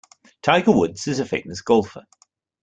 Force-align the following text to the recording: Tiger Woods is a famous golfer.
Tiger 0.41 0.71
Woods 0.71 1.07
is 1.07 1.19
a 1.19 1.27
famous 1.27 1.61
golfer. 1.61 2.07